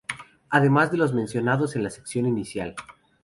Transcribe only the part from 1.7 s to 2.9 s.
en la sección inicial.